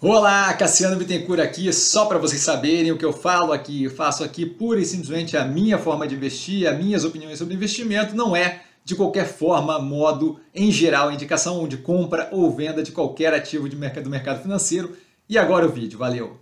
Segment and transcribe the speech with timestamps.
[0.00, 4.22] Olá, Cassiano Bittencourt aqui, só para vocês saberem o que eu falo aqui, eu faço
[4.22, 8.36] aqui pura e simplesmente a minha forma de investir, as minhas opiniões sobre investimento, não
[8.36, 13.68] é de qualquer forma, modo, em geral, indicação de compra ou venda de qualquer ativo
[13.68, 14.96] de mercado, do mercado financeiro.
[15.28, 16.38] E agora o vídeo, valeu!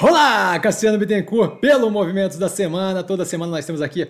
[0.00, 4.06] Olá, Cassiano Bittencourt, pelo Movimentos da Semana, toda semana nós temos aqui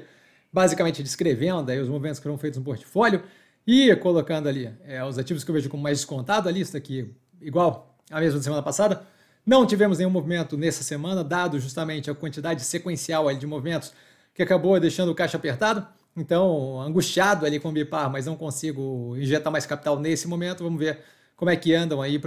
[0.53, 3.23] basicamente descrevendo aí os movimentos que foram feitos no portfólio
[3.67, 7.11] e colocando ali é, os ativos que eu vejo como mais descontado, a lista aqui
[7.41, 9.03] igual a mesma semana passada.
[9.47, 13.93] Não tivemos nenhum movimento nessa semana, dado justamente a quantidade sequencial de movimentos
[14.33, 15.87] que acabou deixando o caixa apertado.
[16.17, 20.65] Então, angustiado ali com o Bipar, mas não consigo injetar mais capital nesse momento.
[20.65, 21.01] Vamos ver
[21.37, 22.21] como é que andam aí.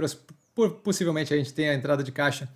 [0.84, 2.48] Possivelmente a gente tem a entrada de caixa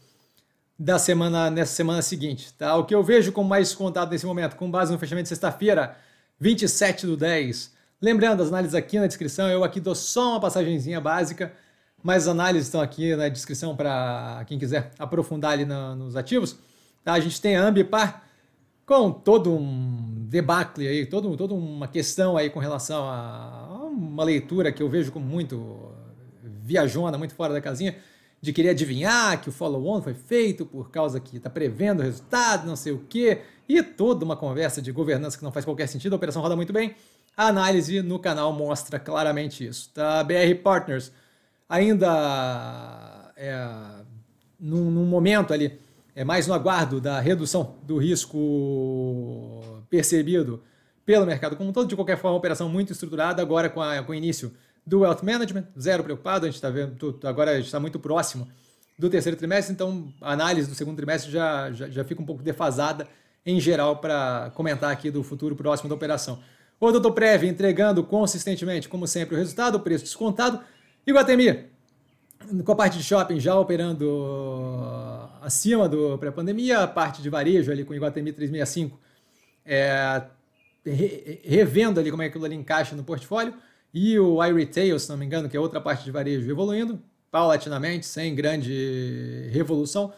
[0.78, 2.52] da semana nessa semana seguinte.
[2.54, 2.76] Tá?
[2.76, 5.96] O que eu vejo como mais descontado nesse momento, com base no fechamento de sexta-feira,
[6.38, 7.72] 27 do 10.
[8.00, 11.52] Lembrando, as análises aqui na descrição, eu aqui dou só uma passagenzinha básica
[12.02, 16.58] mais análises estão aqui na descrição para quem quiser aprofundar ali na, nos ativos.
[17.04, 17.12] Tá?
[17.12, 18.24] A gente tem a Ambipar
[18.84, 24.72] com todo um debacle aí, todo, toda uma questão aí com relação a uma leitura
[24.72, 25.92] que eu vejo como muito
[26.64, 27.96] viajona, muito fora da casinha,
[28.40, 32.66] de querer adivinhar que o follow-on foi feito por causa que está prevendo o resultado,
[32.66, 36.14] não sei o quê, e toda uma conversa de governança que não faz qualquer sentido,
[36.14, 36.96] a operação roda muito bem.
[37.36, 39.90] A análise no canal mostra claramente isso.
[39.94, 40.22] Tá?
[40.24, 41.12] BR Partners
[41.72, 43.66] ainda é,
[44.60, 45.80] num, num, momento ali,
[46.14, 50.62] é mais no aguardo da redução do risco percebido
[51.06, 51.88] pelo mercado como um todo.
[51.88, 54.52] De qualquer forma, uma operação muito estruturada, agora com, a, com o início
[54.86, 58.46] do Wealth Management, zero preocupado, a gente está vendo, agora a gente está muito próximo
[58.98, 62.42] do terceiro trimestre, então a análise do segundo trimestre já, já, já fica um pouco
[62.42, 63.08] defasada
[63.46, 66.38] em geral para comentar aqui do futuro próximo da operação.
[66.78, 70.60] O Doutor Prev entregando consistentemente, como sempre, o resultado, o preço descontado,
[71.06, 71.64] Iguatemi,
[72.64, 74.08] com a parte de shopping já operando
[75.40, 78.98] acima do pré-pandemia, a parte de varejo ali com Iguatemi 365
[79.64, 80.22] é,
[81.44, 83.54] revendo ali como é que aquilo ali encaixa no portfólio,
[83.94, 87.00] e o iRetail, se não me engano, que é outra parte de varejo, evoluindo
[87.30, 90.12] paulatinamente, sem grande revolução.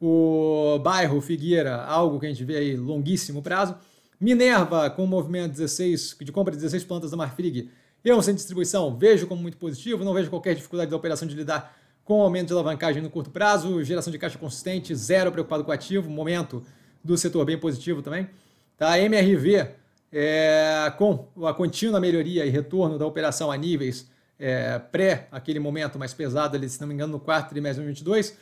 [0.00, 3.76] O bairro Figueira, algo que a gente vê aí longuíssimo prazo.
[4.20, 7.70] Minerva, com o movimento 16, de compra de 16 plantas da Marfrig,
[8.08, 11.76] eu, sem distribuição, vejo como muito positivo, não vejo qualquer dificuldade da operação de lidar
[12.04, 15.74] com aumento de alavancagem no curto prazo, geração de caixa consistente, zero preocupado com o
[15.74, 16.64] ativo, momento
[17.04, 18.28] do setor bem positivo também.
[18.76, 18.98] Tá?
[18.98, 19.68] MRV,
[20.10, 25.98] é, com a contínua melhoria e retorno da operação a níveis é, pré aquele momento
[25.98, 28.38] mais pesado, ali, se não me engano, no quarto trimestre de 2022,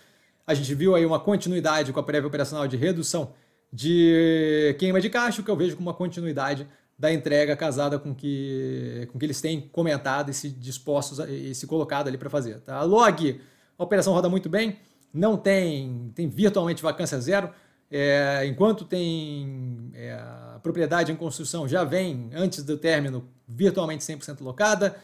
[0.46, 3.32] a gente viu aí uma continuidade com a prévia operacional de redução
[3.72, 6.68] de queima de caixa, que eu vejo como uma continuidade
[6.98, 11.54] da entrega casada com que, com que eles têm comentado e se dispostos a, e
[11.54, 12.60] se colocado ali para fazer.
[12.60, 12.82] Tá?
[12.82, 13.40] Log,
[13.78, 14.78] a operação roda muito bem,
[15.12, 17.50] não tem, tem virtualmente vacância zero.
[17.90, 20.18] É, enquanto tem é,
[20.62, 24.96] propriedade em construção já vem antes do término virtualmente 100% locada,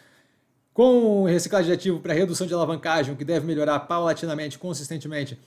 [0.73, 5.39] com reciclagem de ativo para redução de alavancagem, o que deve melhorar paulatinamente, consistentemente,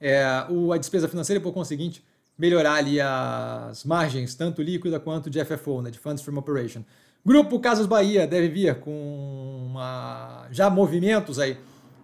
[0.00, 2.04] é, o, a despesa financeira e, por conseguinte,
[2.36, 6.82] melhorar ali as margens, tanto líquida quanto de FFO, né, de Funds from Operation.
[7.24, 11.56] Grupo Casas Bahia deve vir com uma, já movimentos aí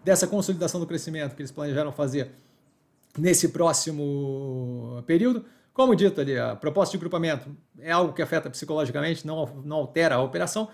[0.04, 2.30] dessa consolidação do crescimento que eles planejaram fazer
[3.18, 5.44] nesse próximo período.
[5.74, 10.14] Como dito ali, a proposta de grupamento é algo que afeta psicologicamente, não, não altera
[10.14, 10.68] a operação.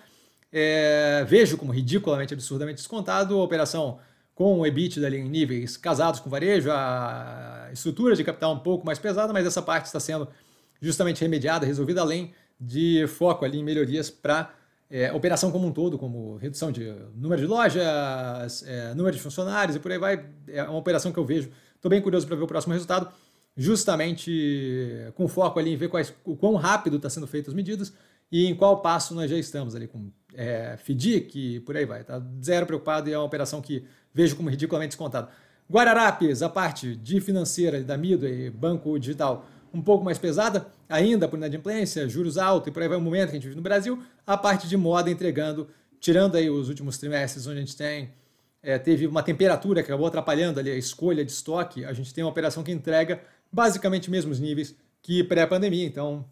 [0.53, 3.99] É, vejo como ridiculamente, absurdamente descontado a operação
[4.37, 8.85] com o EBITDA ali em níveis casados com varejo, a estrutura de capital um pouco
[8.85, 10.29] mais pesada, mas essa parte está sendo
[10.79, 14.53] justamente remediada, resolvida, além de foco ali em melhorias para
[14.91, 19.75] é, operação como um todo, como redução de número de lojas, é, número de funcionários
[19.75, 20.27] e por aí vai.
[20.49, 21.51] É uma operação que eu vejo.
[21.75, 23.09] Estou bem curioso para ver o próximo resultado,
[23.57, 27.91] justamente com foco ali em ver quais, o quão rápido está sendo feitas as medidas
[28.31, 32.05] e em qual passo nós já estamos ali com é, FDIC e por aí vai.
[32.05, 35.29] Tá zero preocupado e é uma operação que vejo como ridiculamente descontado.
[35.71, 41.37] Guararapes, a parte de financeira da Midway, banco digital, um pouco mais pesada, ainda por
[41.37, 44.01] inadimplência, juros altos e por aí vai o momento que a gente vive no Brasil.
[44.27, 45.69] A parte de moda entregando,
[45.99, 48.11] tirando aí os últimos trimestres onde a gente tem
[48.67, 52.25] é, teve uma temperatura que acabou atrapalhando ali a escolha de estoque, a gente tem
[52.25, 53.23] uma operação que entrega
[53.53, 55.87] basicamente mesmos níveis que pré-pandemia.
[55.87, 56.25] Então,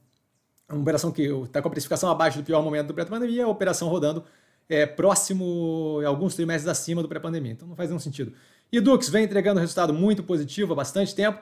[0.68, 3.88] uma operação que está com a precificação abaixo do pior momento do pré-pandemia, a operação
[3.88, 4.24] rodando
[4.68, 7.52] é, próximo, alguns trimestres acima do pré-pandemia.
[7.52, 8.32] Então não faz nenhum sentido.
[8.72, 11.40] E Dux vem entregando resultado muito positivo há bastante tempo.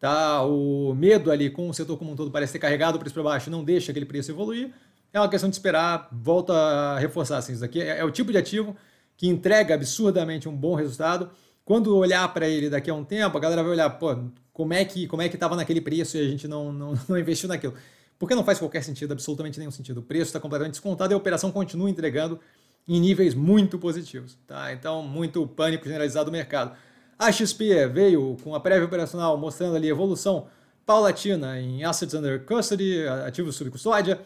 [0.00, 0.42] Tá?
[0.42, 3.22] O medo ali com o setor como um todo parece ter carregado o preço para
[3.22, 4.70] baixo, não deixa aquele preço evoluir.
[5.12, 7.38] É uma questão de esperar, volta a reforçar.
[7.38, 8.76] Assim, isso aqui é, é o tipo de ativo
[9.16, 11.30] que entrega absurdamente um bom resultado,
[11.64, 14.14] quando olhar para ele daqui a um tempo, a galera vai olhar, pô,
[14.52, 17.18] como é que como é que estava naquele preço e a gente não, não, não
[17.18, 17.74] investiu naquilo.
[18.18, 19.98] Porque não faz qualquer sentido, absolutamente nenhum sentido.
[19.98, 22.38] O preço está completamente descontado e a operação continua entregando
[22.86, 24.36] em níveis muito positivos.
[24.46, 24.72] Tá?
[24.72, 26.76] Então, muito pânico generalizado do mercado.
[27.18, 30.46] A XP veio com a prévia operacional mostrando ali evolução
[30.84, 34.20] paulatina em assets under custody, ativos sob custódia,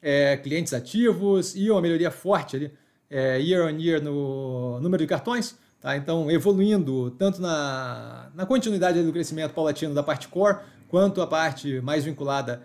[0.00, 2.72] é, clientes ativos e uma melhoria forte ali,
[3.10, 5.56] é, year on year no número de cartões.
[5.80, 5.96] Tá?
[5.96, 10.58] Então, evoluindo tanto na, na continuidade do crescimento paulatino da parte core,
[10.88, 12.62] quanto a parte mais vinculada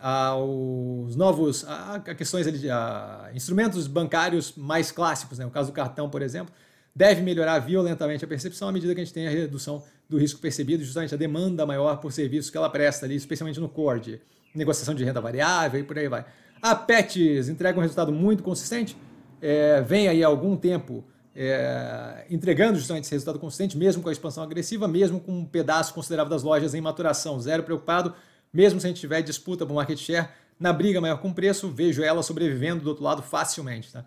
[0.00, 5.46] aos novos a, a questões a, instrumentos bancários mais clássicos, né?
[5.46, 6.52] o caso do cartão, por exemplo,
[6.94, 10.40] deve melhorar violentamente a percepção à medida que a gente tem a redução do risco
[10.40, 14.20] percebido, justamente a demanda maior por serviços que ela presta ali, especialmente no core de
[14.54, 16.24] negociação de renda variável e por aí vai.
[16.60, 18.96] A Pets entrega um resultado muito consistente,
[19.40, 21.04] é, vem aí há algum tempo
[21.34, 25.94] é, entregando justamente esse resultado consistente, mesmo com a expansão agressiva, mesmo com um pedaço
[25.94, 28.14] considerável das lojas em maturação, zero preocupado,
[28.52, 32.02] mesmo se a gente tiver disputa por market share, na briga maior com preço, vejo
[32.02, 33.92] ela sobrevivendo do outro lado facilmente.
[33.92, 34.04] Tá?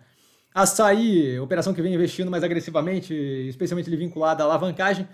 [0.54, 5.08] Açaí, operação que vem investindo mais agressivamente, especialmente vinculada à alavancagem,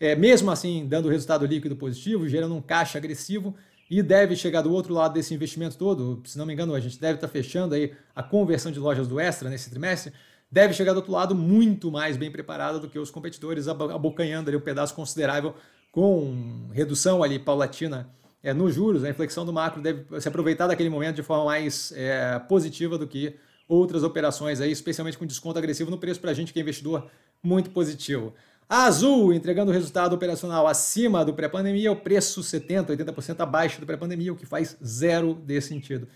[0.00, 3.54] é, mesmo assim dando resultado líquido positivo, gerando um caixa agressivo
[3.90, 6.22] e deve chegar do outro lado desse investimento todo.
[6.24, 9.20] Se não me engano, a gente deve estar fechando aí a conversão de lojas do
[9.20, 10.12] Extra nesse trimestre.
[10.50, 14.56] Deve chegar do outro lado muito mais bem preparada do que os competidores, abocanhando ali
[14.56, 15.54] um pedaço considerável
[15.92, 18.08] com redução ali paulatina
[18.46, 21.92] é, nos juros, a inflexão do macro deve se aproveitar daquele momento de forma mais
[21.96, 23.34] é, positiva do que
[23.68, 27.10] outras operações aí, especialmente com desconto agressivo no preço para a gente que é investidor,
[27.42, 28.32] muito positivo.
[28.68, 34.32] A Azul entregando resultado operacional acima do pré-pandemia, o preço 70%, 80% abaixo do pré-pandemia,
[34.32, 36.06] o que faz zero de sentido.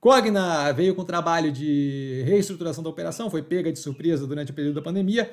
[0.00, 4.74] Cogna veio com trabalho de reestruturação da operação, foi pega de surpresa durante o período
[4.74, 5.30] da pandemia.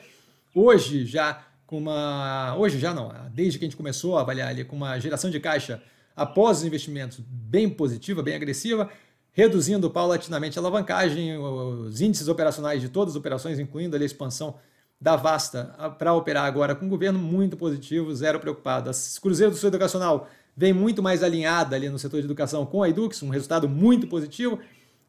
[0.54, 4.64] Hoje já com uma, hoje já não, desde que a gente começou a avaliar ali
[4.64, 5.82] com uma geração de caixa
[6.16, 8.90] após os investimentos bem positiva, bem agressiva,
[9.32, 14.56] reduzindo paulatinamente a alavancagem, os índices operacionais de todas as operações, incluindo a expansão
[15.02, 18.90] da Vasta para operar agora com o governo, muito positivo, zero preocupado.
[18.90, 22.84] A Cruzeiro do Sul Educacional vem muito mais alinhada ali no setor de educação com
[22.84, 24.60] a Edux, um resultado muito positivo,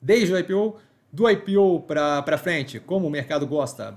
[0.00, 0.76] desde o IPO.
[1.12, 3.96] Do IPO para frente, como o mercado gosta,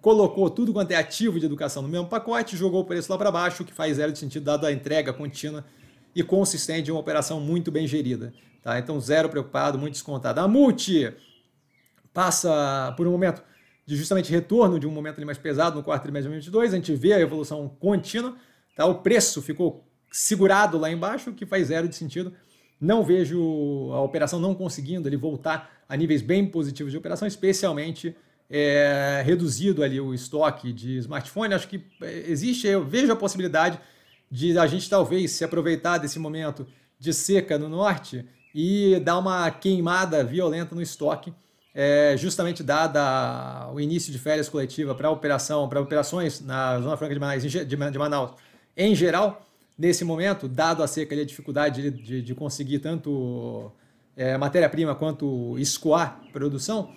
[0.00, 3.30] colocou tudo quanto é ativo de educação no mesmo pacote, jogou o preço lá para
[3.30, 5.66] baixo, que faz zero de sentido dado a entrega contínua
[6.14, 8.32] e consistente de uma operação muito bem gerida.
[8.62, 8.78] Tá?
[8.78, 10.40] Então, zero preocupado, muito descontado.
[10.40, 11.12] A Multi
[12.12, 13.42] passa por um momento
[13.86, 16.72] de justamente retorno de um momento ali mais pesado no quarto trimestre de 2022.
[16.72, 18.36] A gente vê a evolução contínua.
[18.76, 18.86] Tá?
[18.86, 22.32] O preço ficou segurado lá embaixo, que faz zero de sentido.
[22.80, 28.16] Não vejo a operação não conseguindo ali voltar a níveis bem positivos de operação, especialmente
[28.48, 31.54] é, reduzido ali o estoque de smartphone.
[31.54, 33.78] Acho que é, existe, eu vejo a possibilidade
[34.30, 36.66] de a gente talvez se aproveitar desse momento
[36.98, 38.24] de seca no norte
[38.54, 41.32] e dar uma queimada violenta no estoque,
[41.74, 47.14] é, justamente dada o início de férias coletiva para operação, para operações na Zona Franca
[47.14, 48.32] de Manaus, de Manaus
[48.76, 49.46] em geral,
[49.76, 53.70] nesse momento, dado a seca e a dificuldade de, de, de conseguir tanto
[54.16, 56.92] é, matéria-prima quanto escoar produção,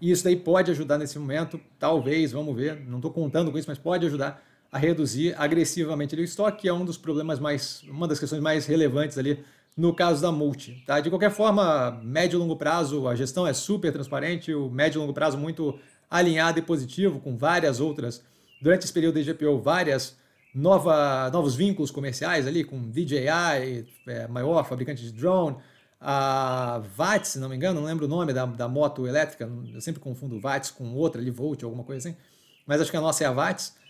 [0.00, 3.78] isso daí pode ajudar nesse momento, talvez, vamos ver, não estou contando com isso, mas
[3.78, 4.42] pode ajudar
[4.74, 8.66] a reduzir agressivamente o estoque, que é um dos problemas mais, uma das questões mais
[8.66, 9.38] relevantes ali
[9.76, 10.82] no caso da multi.
[10.84, 10.98] Tá?
[10.98, 15.00] De qualquer forma, médio e longo prazo, a gestão é super transparente, o médio e
[15.00, 15.78] longo prazo muito
[16.10, 18.24] alinhado e positivo, com várias outras,
[18.60, 20.16] durante esse período de GPO, várias
[20.52, 25.56] nova, novos vínculos comerciais ali, com DJI, é, maior fabricante de drone,
[26.00, 29.80] a VATS, se não me engano, não lembro o nome da, da moto elétrica, eu
[29.80, 32.18] sempre confundo VATS com outra ali, Volt, alguma coisa assim,
[32.66, 33.83] mas acho que a nossa é a VATS,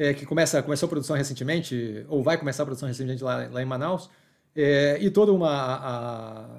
[0.00, 3.60] é, que começa, começou a produção recentemente, ou vai começar a produção recentemente lá, lá
[3.60, 4.08] em Manaus,
[4.56, 5.50] é, e toda uma.
[5.50, 6.58] A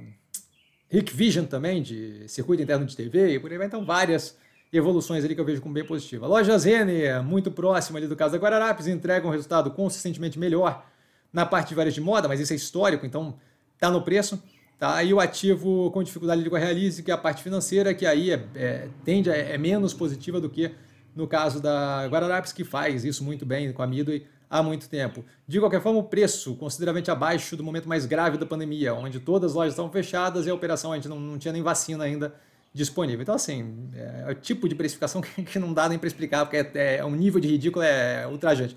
[0.87, 3.65] Rick Vision também, de circuito interno de TV, e por aí vai.
[3.65, 4.37] Então, várias
[4.71, 6.27] evoluções ali que eu vejo como bem positiva.
[6.27, 10.85] A loja Zene, muito próxima ali do caso da Guararapes, entrega um resultado consistentemente melhor
[11.33, 13.39] na parte de varejo de moda, mas isso é histórico, então
[13.79, 14.41] tá no preço.
[14.77, 15.01] Tá?
[15.03, 18.45] E o ativo com dificuldade de realize, que é a parte financeira, que aí é,
[18.53, 20.71] é tende a, é menos positiva do que
[21.15, 25.23] no caso da Guararapes, que faz isso muito bem com a Midway há muito tempo.
[25.47, 29.51] De qualquer forma, o preço consideravelmente abaixo do momento mais grave da pandemia, onde todas
[29.51, 32.35] as lojas estavam fechadas e a operação a gente não, não tinha nem vacina ainda
[32.73, 33.21] disponível.
[33.21, 36.45] Então, assim, é, é o tipo de precificação que, que não dá nem para explicar,
[36.45, 38.75] porque é, é, um nível de ridículo é ultrajante.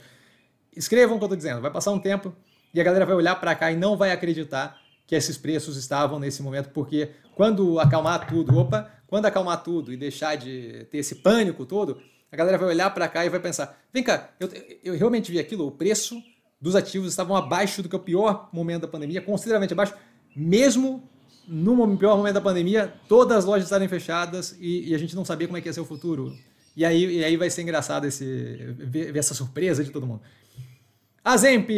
[0.77, 2.35] Escrevam o que eu estou dizendo, vai passar um tempo
[2.73, 6.19] e a galera vai olhar para cá e não vai acreditar que esses preços estavam
[6.19, 11.17] nesse momento, porque quando acalmar tudo, opa, quando acalmar tudo e deixar de ter esse
[11.17, 12.01] pânico todo,
[12.35, 14.51] a galera vai olhar para cá e vai pensar: vem cá, eu,
[14.83, 16.21] eu realmente vi aquilo, o preço
[16.61, 19.95] dos ativos estavam abaixo do que o pior momento da pandemia, consideravelmente abaixo,
[20.35, 21.09] mesmo
[21.47, 25.25] no pior momento da pandemia, todas as lojas estarem fechadas e, e, a gente não
[25.25, 26.35] sabia como é que ia ser o futuro.
[26.77, 28.25] E aí, e aí vai ser engraçado esse,
[28.79, 30.23] ver, ver essa surpresa de todo mundo.
[31.23, 31.69] A Zemp,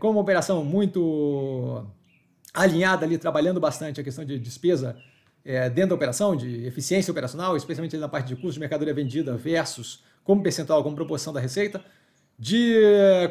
[0.00, 1.86] como operação muito
[2.52, 4.96] alinhada ali, trabalhando bastante a questão de despesa
[5.44, 9.36] é, dentro da operação, de eficiência operacional, especialmente na parte de custo de mercadoria vendida
[9.36, 11.82] versus como percentual, como proporção da receita.
[12.38, 12.74] De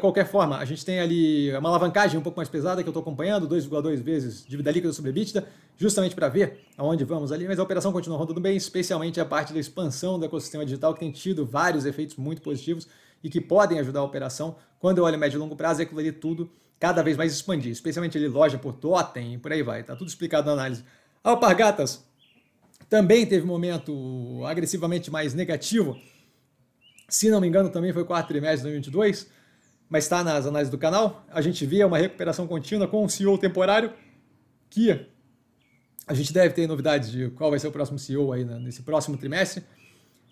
[0.00, 3.02] qualquer forma, a gente tem ali uma alavancagem um pouco mais pesada que eu estou
[3.02, 7.62] acompanhando, 2,2 vezes dívida líquida sobre EBITDA, justamente para ver aonde vamos ali, mas a
[7.62, 11.44] operação continua rodando bem, especialmente a parte da expansão do ecossistema digital, que tem tido
[11.44, 12.88] vários efeitos muito positivos
[13.22, 14.56] e que podem ajudar a operação.
[14.78, 16.50] Quando eu olho médio e longo prazo, é aquilo ali tudo
[16.80, 20.08] cada vez mais expandir, especialmente ali loja por totem e por aí vai, está tudo
[20.08, 20.84] explicado na análise.
[21.22, 22.04] Alpargatas
[22.88, 25.98] também teve um momento agressivamente mais negativo,
[27.08, 29.28] se não me engano, também foi quarto trimestre de 2022,
[29.88, 31.24] mas está nas análises do canal.
[31.30, 33.92] A gente vê uma recuperação contínua com um CEO temporário,
[34.70, 35.06] que
[36.06, 39.16] a gente deve ter novidades de qual vai ser o próximo CEO aí nesse próximo
[39.16, 39.62] trimestre.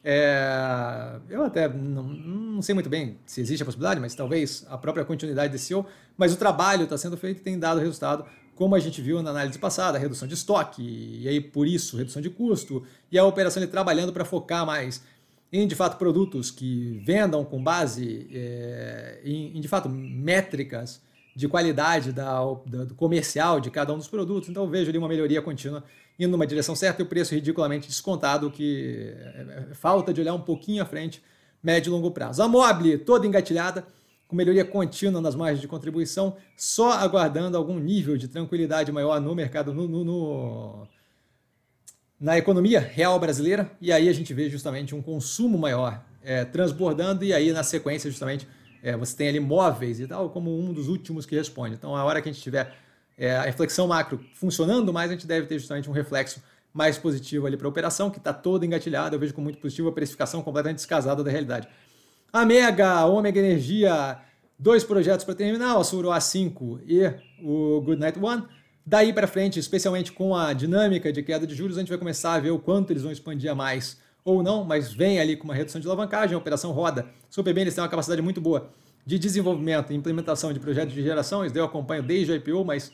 [0.03, 4.79] É, eu até não, não, sei muito bem se existe a possibilidade, mas talvez a
[4.79, 5.87] própria continuidade desse CEO.
[6.17, 8.25] Mas o trabalho está sendo feito e tem dado resultado,
[8.61, 12.21] como a gente viu na análise passada, redução de estoque, e aí por isso redução
[12.21, 15.03] de custo, e a operação ele trabalhando para focar mais
[15.51, 21.01] em de fato produtos que vendam com base é, em, em, de fato métricas
[21.35, 24.51] de qualidade da, da, do comercial de cada um dos produtos.
[24.51, 25.83] Então vejo ali uma melhoria contínua
[26.19, 30.35] indo numa direção certa e o preço ridiculamente descontado, que é, é, falta de olhar
[30.35, 31.23] um pouquinho à frente,
[31.63, 32.43] médio e longo prazo.
[32.43, 33.87] A Mobile toda engatilhada,
[34.31, 39.35] com melhoria contínua nas margens de contribuição, só aguardando algum nível de tranquilidade maior no
[39.35, 40.89] mercado, no, no, no
[42.19, 47.25] na economia real brasileira, e aí a gente vê justamente um consumo maior é, transbordando,
[47.25, 48.47] e aí na sequência, justamente,
[48.85, 51.75] é, você tem ali móveis e tal, como um dos últimos que responde.
[51.75, 52.73] Então, a hora que a gente tiver
[53.19, 56.41] é, a reflexão macro funcionando mais, a gente deve ter justamente um reflexo
[56.73, 59.89] mais positivo ali para a operação, que está toda engatilhada, eu vejo como muito positivo
[59.89, 61.67] a precificação completamente descasada da realidade.
[62.33, 64.19] A Mega, a Omega Energia,
[64.57, 68.45] dois projetos para terminar, o Suro A5 e o Goodnight One.
[68.87, 72.35] Daí para frente, especialmente com a dinâmica de queda de juros, a gente vai começar
[72.35, 75.45] a ver o quanto eles vão expandir a mais ou não, mas vem ali com
[75.45, 77.07] uma redução de alavancagem, a operação roda.
[77.29, 78.71] Super bem, eles têm uma capacidade muito boa
[79.05, 82.93] de desenvolvimento e implementação de projetos de geração, isso eu acompanho desde o IPO, mas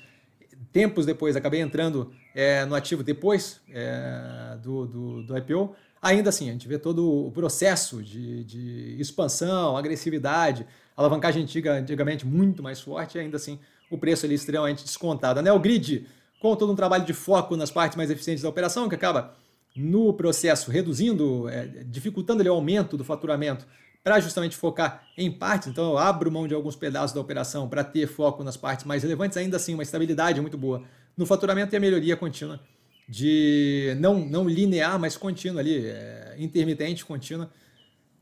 [0.72, 5.74] tempos depois acabei entrando é, no ativo depois é, do, do, do, IPO.
[6.00, 12.26] Ainda assim, a gente vê todo o processo de, de expansão, agressividade, alavancagem antiga, antigamente
[12.26, 13.58] muito mais forte, ainda assim
[13.90, 15.40] o preço ali extremamente descontado.
[15.40, 16.06] A Neogrid,
[16.40, 19.34] com todo um trabalho de foco nas partes mais eficientes da operação, que acaba
[19.74, 23.66] no processo reduzindo, é, dificultando ali, o aumento do faturamento
[24.02, 25.68] para justamente focar em partes.
[25.68, 29.02] Então eu abro mão de alguns pedaços da operação para ter foco nas partes mais
[29.02, 30.82] relevantes, ainda assim uma estabilidade muito boa
[31.16, 32.60] no faturamento e a melhoria contínua
[33.08, 37.50] de não, não linear, mas contínua ali, é, intermitente, contínua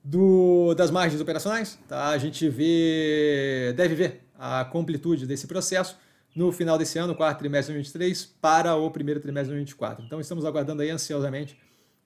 [0.03, 1.79] do, das margens operacionais.
[1.89, 2.09] Tá?
[2.09, 5.97] A gente vê, deve ver a completude desse processo
[6.35, 10.05] no final desse ano, quarto trimestre de 2023, para o primeiro trimestre de 2024.
[10.05, 11.57] Então estamos aguardando aí ansiosamente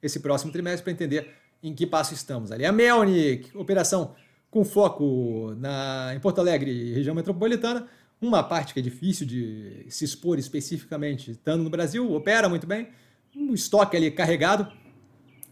[0.03, 2.65] esse próximo trimestre para entender em que passo estamos ali.
[2.65, 4.15] A Melnick, operação
[4.51, 7.89] com foco na, em Porto Alegre, região metropolitana,
[8.21, 12.89] uma parte que é difícil de se expor especificamente, estando no Brasil, opera muito bem,
[13.35, 14.71] um estoque ali carregado,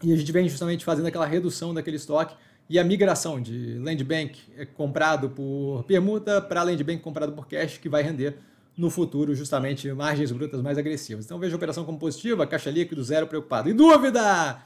[0.03, 2.35] e a gente vem justamente fazendo aquela redução daquele estoque
[2.69, 7.47] e a migração de land bank é comprado por permuta para land bank comprado por
[7.47, 8.37] cash, que vai render
[8.77, 11.25] no futuro justamente margens brutas mais agressivas.
[11.25, 13.69] Então vejo a operação como positiva, caixa líquido, zero preocupado.
[13.69, 14.61] E dúvida?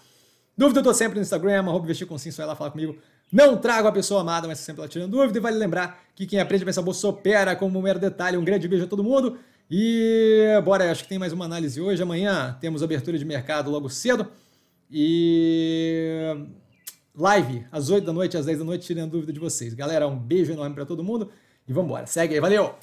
[0.58, 2.98] Dúvida eu estou sempre no Instagram, arroba vestir com sim, só lá falar comigo.
[3.31, 5.38] Não trago a pessoa amada, mas sempre lá tirando dúvida.
[5.38, 8.38] E vale lembrar que quem aprende a pensar bolsa opera como um mero detalhe.
[8.38, 9.38] Um grande beijo a todo mundo.
[9.69, 12.03] E bora, acho que tem mais uma análise hoje.
[12.03, 14.27] Amanhã temos abertura de mercado logo cedo.
[14.91, 16.45] E
[17.15, 19.73] live às 8 da noite, às 10 da noite, tirando dúvida de vocês.
[19.73, 21.29] Galera, um beijo enorme para todo mundo
[21.65, 22.09] e vamos.
[22.09, 22.75] Segue aí, valeu!